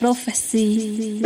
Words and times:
Prophecy. 0.00 1.20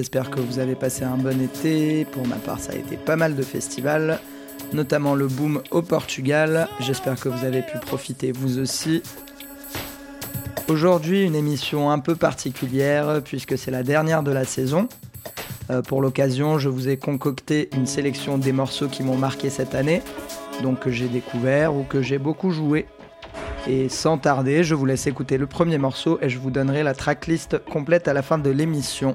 J'espère 0.00 0.30
que 0.30 0.40
vous 0.40 0.58
avez 0.58 0.76
passé 0.76 1.04
un 1.04 1.18
bon 1.18 1.38
été. 1.42 2.06
Pour 2.06 2.26
ma 2.26 2.36
part, 2.36 2.58
ça 2.58 2.72
a 2.72 2.74
été 2.74 2.96
pas 2.96 3.16
mal 3.16 3.36
de 3.36 3.42
festivals, 3.42 4.18
notamment 4.72 5.14
le 5.14 5.26
boom 5.26 5.60
au 5.70 5.82
Portugal. 5.82 6.68
J'espère 6.80 7.20
que 7.20 7.28
vous 7.28 7.44
avez 7.44 7.60
pu 7.60 7.76
profiter 7.76 8.32
vous 8.32 8.58
aussi. 8.58 9.02
Aujourd'hui, 10.70 11.26
une 11.26 11.34
émission 11.34 11.90
un 11.90 11.98
peu 11.98 12.16
particulière 12.16 13.20
puisque 13.22 13.58
c'est 13.58 13.70
la 13.70 13.82
dernière 13.82 14.22
de 14.22 14.30
la 14.30 14.46
saison. 14.46 14.88
Euh, 15.68 15.82
pour 15.82 16.00
l'occasion, 16.00 16.58
je 16.58 16.70
vous 16.70 16.88
ai 16.88 16.96
concocté 16.96 17.68
une 17.76 17.84
sélection 17.84 18.38
des 18.38 18.52
morceaux 18.52 18.88
qui 18.88 19.02
m'ont 19.02 19.18
marqué 19.18 19.50
cette 19.50 19.74
année, 19.74 20.00
donc 20.62 20.80
que 20.80 20.90
j'ai 20.90 21.08
découvert 21.08 21.76
ou 21.76 21.82
que 21.82 22.00
j'ai 22.00 22.16
beaucoup 22.16 22.52
joué. 22.52 22.86
Et 23.66 23.90
sans 23.90 24.16
tarder, 24.16 24.64
je 24.64 24.74
vous 24.74 24.86
laisse 24.86 25.06
écouter 25.06 25.36
le 25.36 25.46
premier 25.46 25.76
morceau 25.76 26.18
et 26.22 26.30
je 26.30 26.38
vous 26.38 26.50
donnerai 26.50 26.84
la 26.84 26.94
tracklist 26.94 27.58
complète 27.66 28.08
à 28.08 28.14
la 28.14 28.22
fin 28.22 28.38
de 28.38 28.48
l'émission. 28.48 29.14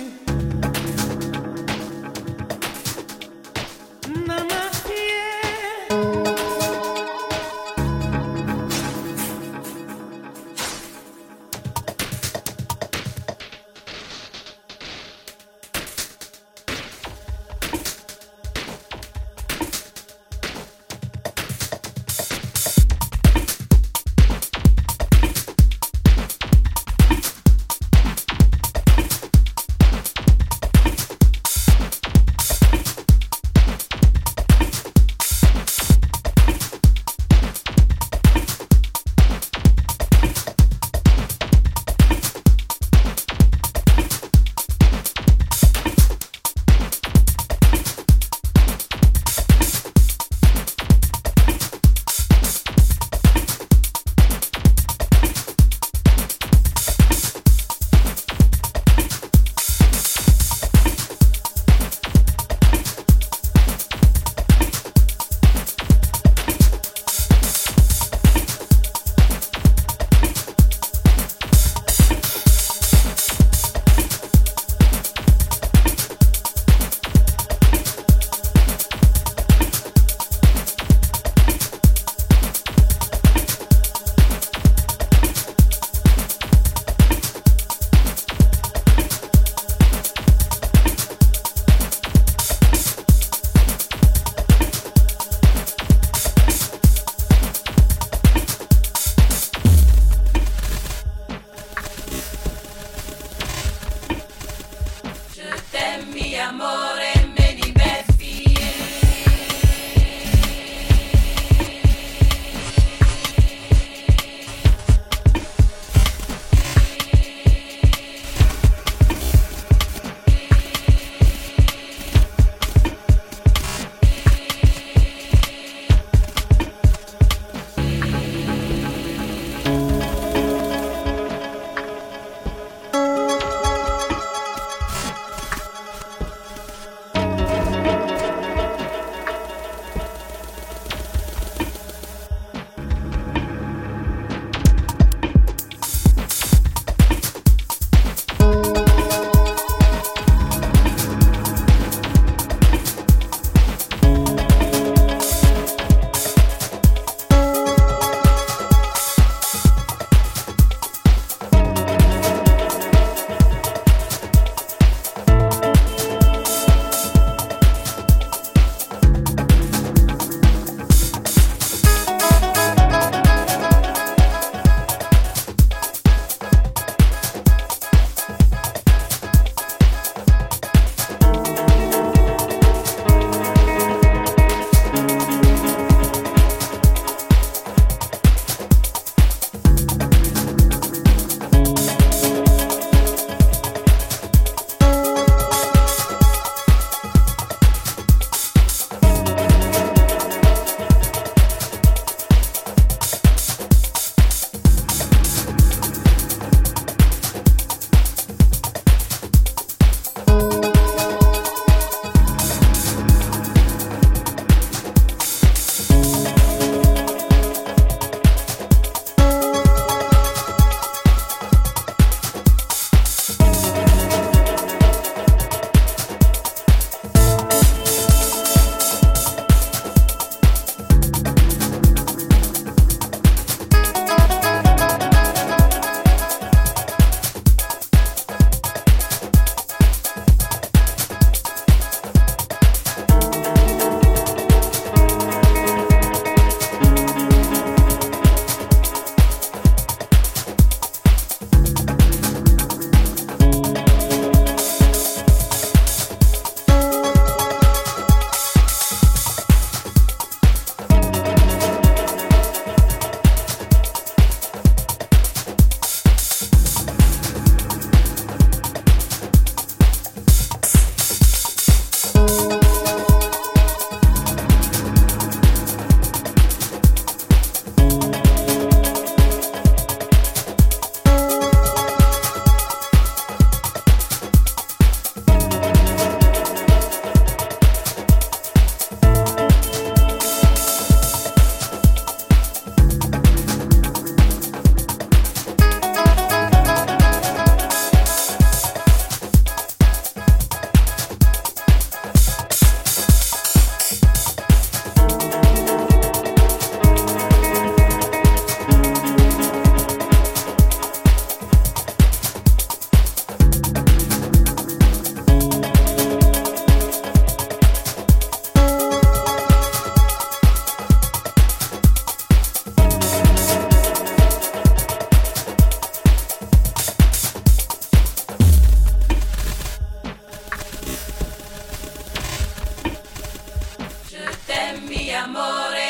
amore. 335.13 335.80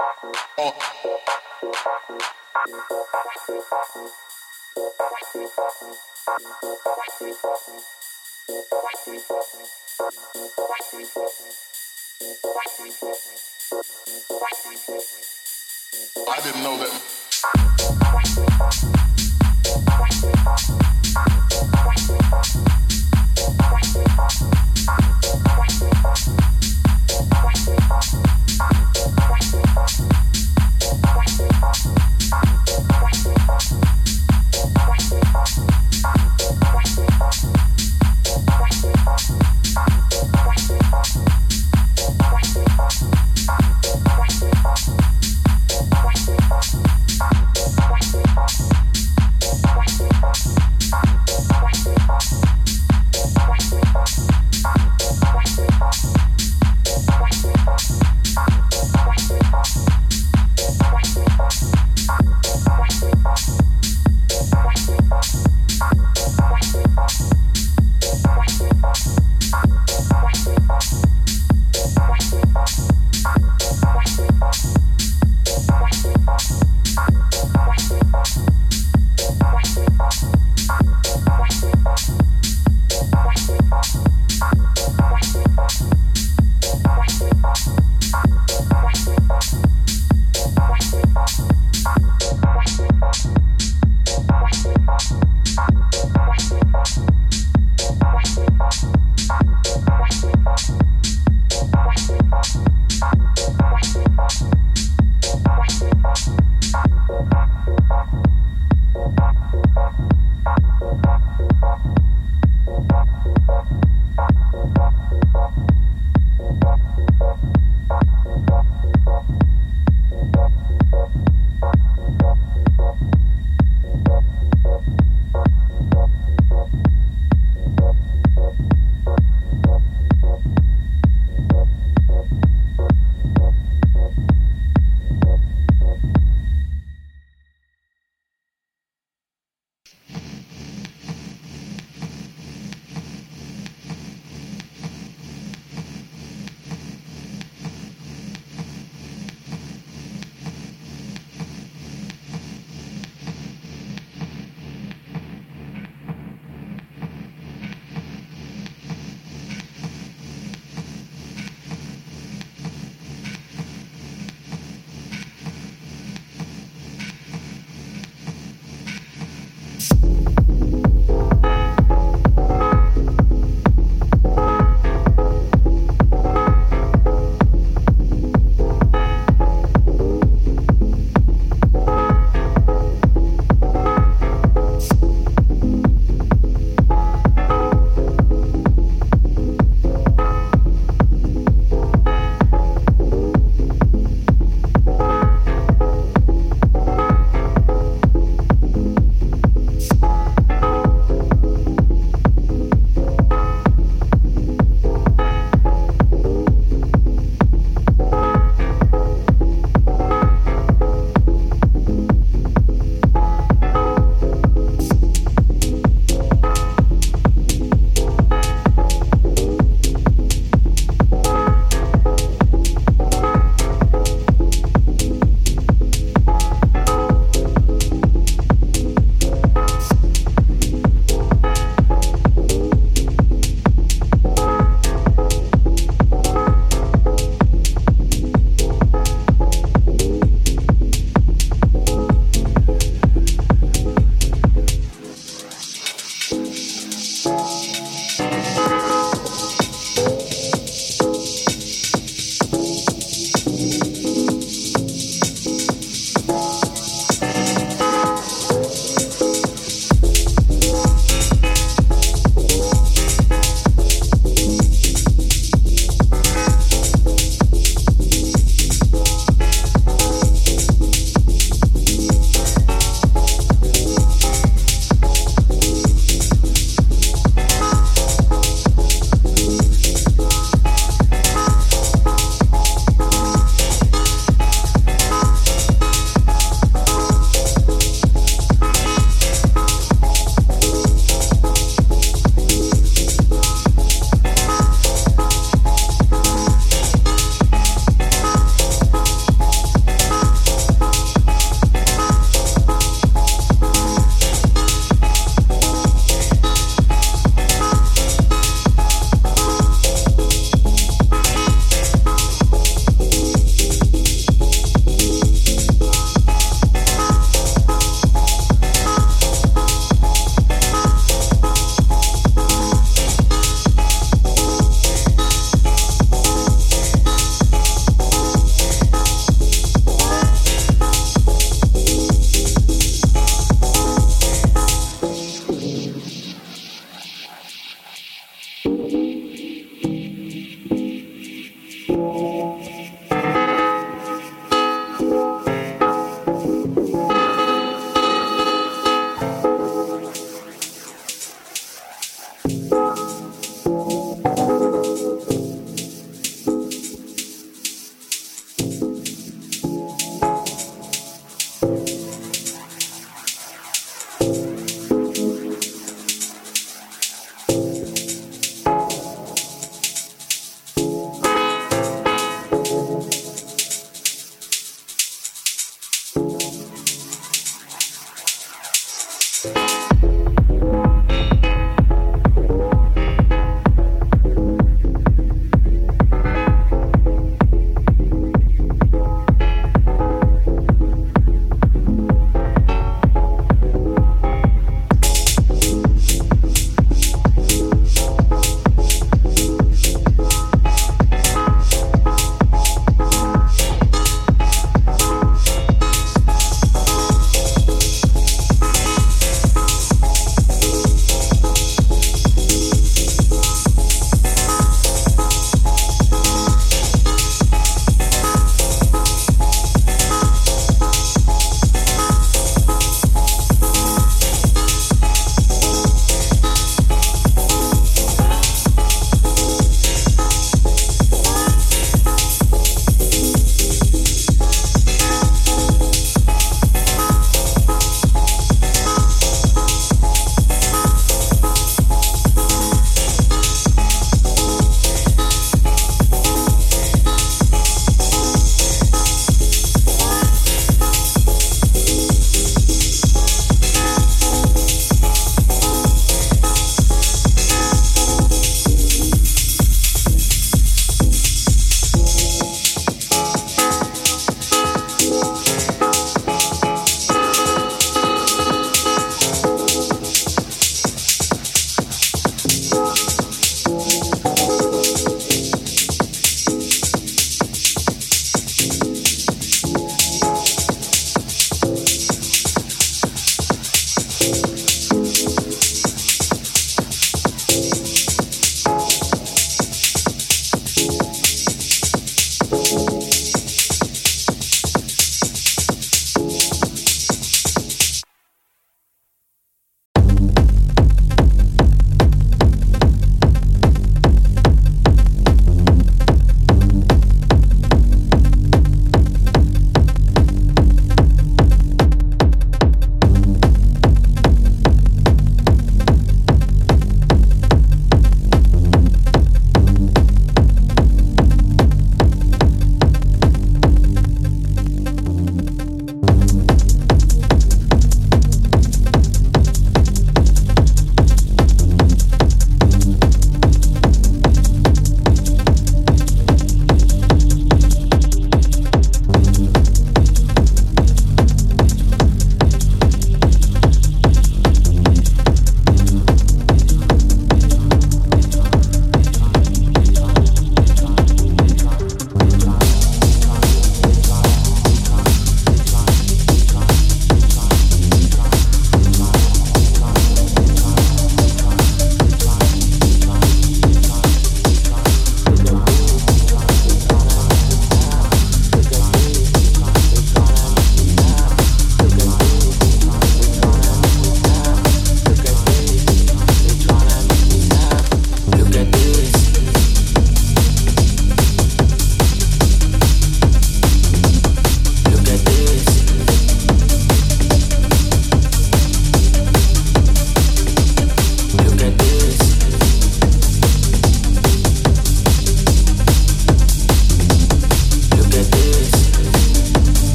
I 0.00 0.02
didn't 16.42 16.62
know 16.62 16.78
that 16.78 17.09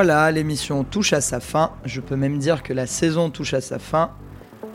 Voilà, 0.00 0.30
l'émission 0.30 0.84
touche 0.84 1.12
à 1.12 1.20
sa 1.20 1.40
fin. 1.40 1.72
Je 1.84 2.00
peux 2.00 2.14
même 2.14 2.38
dire 2.38 2.62
que 2.62 2.72
la 2.72 2.86
saison 2.86 3.30
touche 3.30 3.52
à 3.52 3.60
sa 3.60 3.80
fin. 3.80 4.12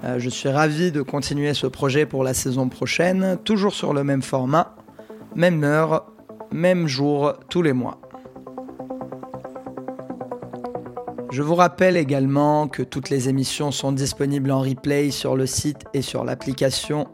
Euh, 0.04 0.20
je 0.20 0.30
suis 0.30 0.50
ravi 0.50 0.92
de 0.92 1.02
continuer 1.02 1.54
ce 1.54 1.66
projet 1.66 2.06
pour 2.06 2.26
la 2.26 2.34
saison 2.34 2.68
prochaine, 2.68 3.38
toujours 3.46 3.74
sur 3.74 3.94
le 3.94 4.04
même 4.04 4.22
format, 4.22 4.76
même 5.34 5.64
heure, 5.64 6.12
même 6.52 6.88
jour, 6.88 7.36
tous 7.48 7.62
les 7.62 7.72
mois. 7.72 8.02
Je 11.32 11.42
vous 11.42 11.56
rappelle 11.56 11.96
également 11.96 12.68
que 12.68 12.84
toutes 12.84 13.10
les 13.10 13.30
émissions 13.30 13.72
sont 13.72 13.94
disponibles 13.94 14.52
en 14.52 14.60
replay 14.60 15.10
sur 15.10 15.38
le 15.38 15.46
site 15.46 15.86
et 15.94 16.02
sur 16.02 16.26
l'application 16.26 17.08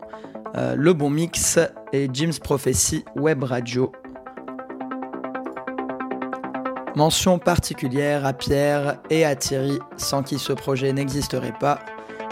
euh, 0.57 0.73
Le 0.75 0.93
Bon 0.93 1.11
Mix 1.11 1.59
et 1.93 2.09
Jim's 2.11 2.39
Prophecy 2.39 3.05
Web 3.15 3.43
Radio. 3.43 3.91
Mention 6.99 7.39
particulière 7.39 8.25
à 8.25 8.33
Pierre 8.33 8.97
et 9.09 9.23
à 9.23 9.33
Thierry, 9.33 9.79
sans 9.95 10.21
qui 10.21 10.37
ce 10.37 10.51
projet 10.51 10.91
n'existerait 10.91 11.57
pas. 11.57 11.79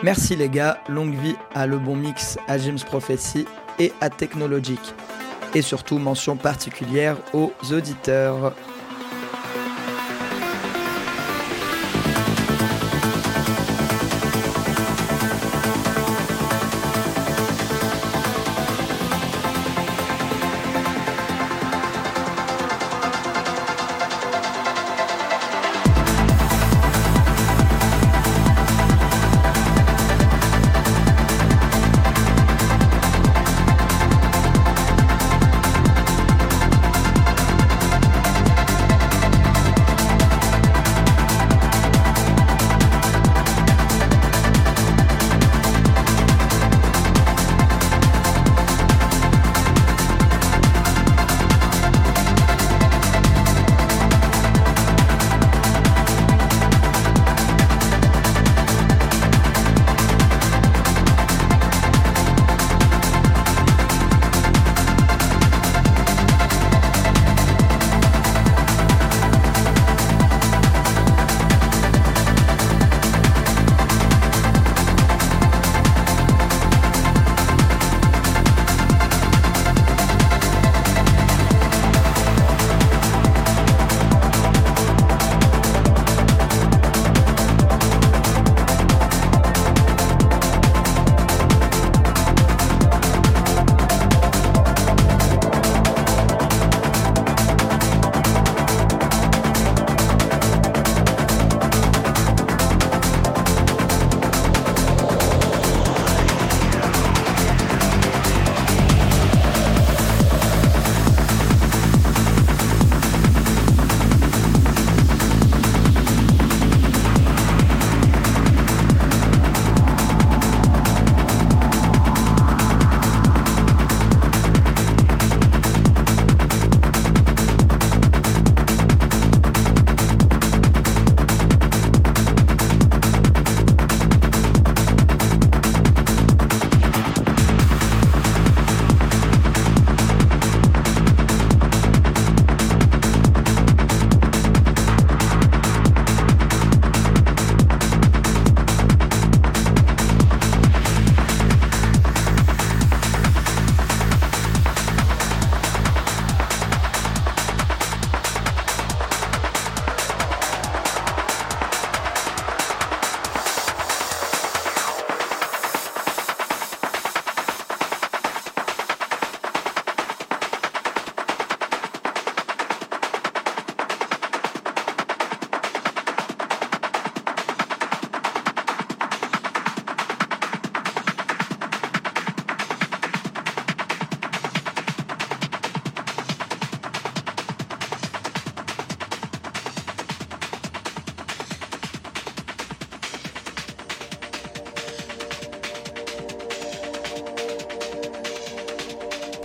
Merci 0.04 0.36
les 0.36 0.50
gars, 0.50 0.78
longue 0.90 1.16
vie 1.16 1.38
à 1.56 1.66
Le 1.66 1.78
Bon 1.80 1.96
Mix, 1.96 2.38
à 2.50 2.58
Jim's 2.58 2.84
Prophecy 2.84 3.46
et 3.80 3.94
à 4.02 4.10
Technologic. 4.10 4.82
Et 5.56 5.62
surtout 5.62 6.00
mention 6.00 6.36
particulière 6.36 7.16
aux 7.34 7.54
auditeurs. 7.72 8.54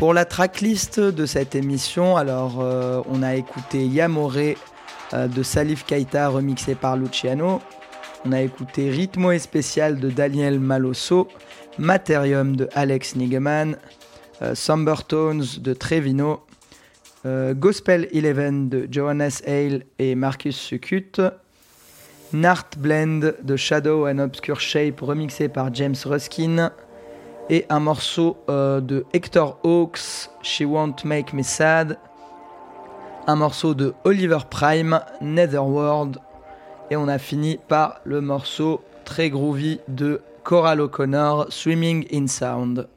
Pour 0.03 0.15
la 0.15 0.25
tracklist 0.25 0.99
de 0.99 1.27
cette 1.27 1.55
émission, 1.55 2.17
alors 2.17 2.61
euh, 2.61 3.03
on 3.09 3.23
a 3.23 3.37
écouté 3.37 3.87
Yamore 3.87 4.37
euh, 5.13 5.29
de 5.29 5.43
Salif 5.45 5.85
Keita 5.85 6.27
remixé 6.27 6.75
par 6.75 6.97
Luciano. 6.97 7.61
On 8.25 8.33
a 8.33 8.41
écouté 8.41 8.91
Ritmo 8.91 9.31
et 9.31 9.39
spécial 9.39 10.01
de 10.01 10.11
Daniel 10.11 10.59
Malosso, 10.59 11.29
Materium 11.79 12.57
de 12.57 12.69
Alex 12.75 13.15
Nigeman, 13.15 13.77
euh, 14.43 14.55
Tones 15.07 15.45
de 15.61 15.73
Trevino, 15.73 16.41
Gospel 17.25 18.09
Eleven 18.13 18.69
de 18.69 18.89
Johannes 18.91 19.31
Hale 19.47 19.85
et 20.01 20.17
Marcus 20.17 20.57
Sukut, 20.57 21.21
Nart 22.33 22.71
Blend 22.77 23.35
de 23.41 23.57
Shadow 23.57 24.09
and 24.09 24.19
Obscure 24.19 24.59
Shape 24.59 25.01
remixé 25.01 25.49
par 25.49 25.73
James 25.73 25.95
Ruskin, 26.05 26.73
et 27.51 27.67
un 27.69 27.81
morceau 27.81 28.37
euh, 28.49 28.81
de 28.81 29.05
Hector 29.13 29.59
Hawks, 29.65 30.31
She 30.43 30.63
Won't 30.63 31.05
Make 31.05 31.33
Me 31.33 31.43
Sad, 31.43 31.99
un 33.27 33.37
morceau 33.37 33.75
de 33.75 33.95
Oliver 34.05 34.39
Prime, 34.49 35.01
Netherworld, 35.21 36.19
et 36.91 36.97
on 36.97 37.09
a 37.09 37.19
fini 37.19 37.59
par 37.69 38.01
le 38.05 38.21
morceau 38.21 38.83
très 39.05 39.31
groovy 39.31 39.81
de 39.89 40.21
Coral 40.45 40.81
O'Connor, 40.81 41.47
Swimming 41.51 42.07
in 42.13 42.27
Sound. 42.27 42.89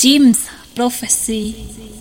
Jim's 0.00 0.48
Prophecy. 0.74 1.99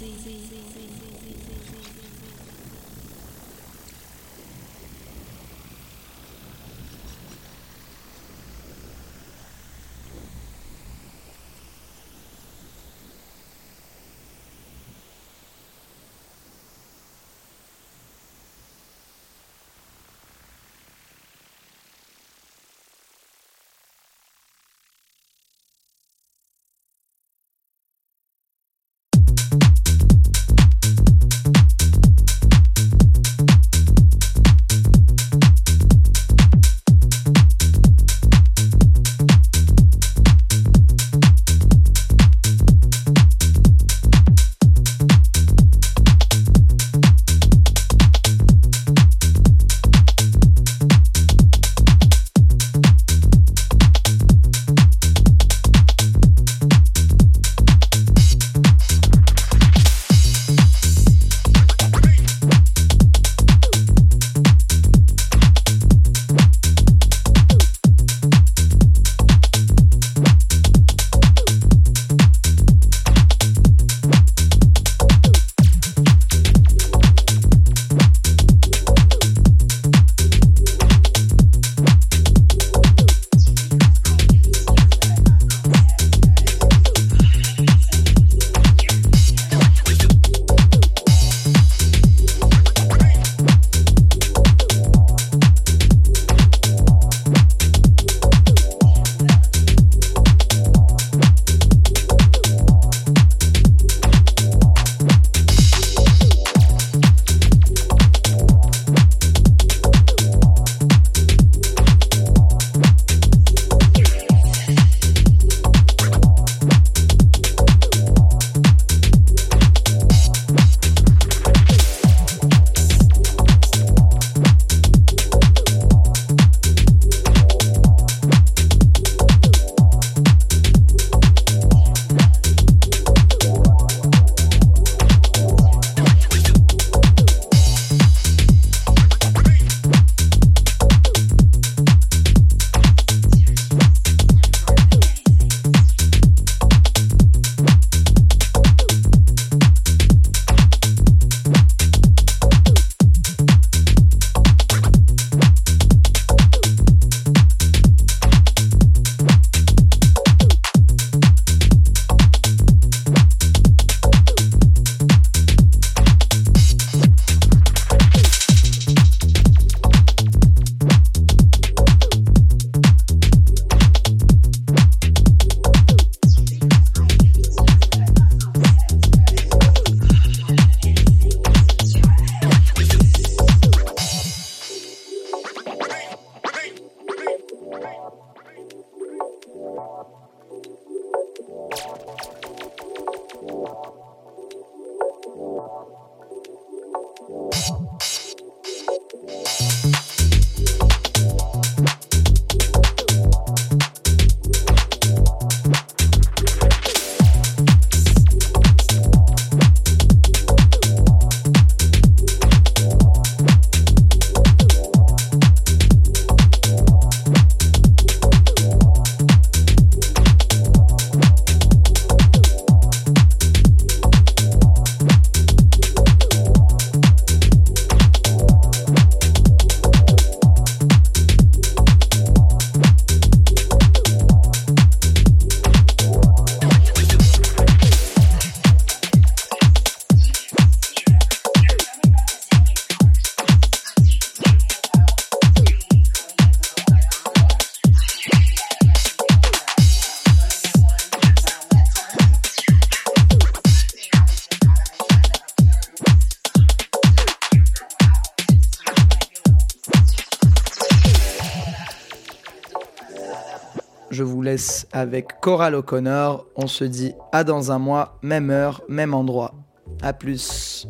avec 264.99 265.39
Coral 265.39 265.75
O'Connor. 265.75 266.45
On 266.55 266.67
se 266.67 266.83
dit 266.83 267.13
à 267.31 267.43
dans 267.43 267.71
un 267.71 267.79
mois, 267.79 268.17
même 268.21 268.49
heure, 268.49 268.81
même 268.89 269.13
endroit. 269.13 269.53
À 270.01 270.13
plus. 270.13 270.87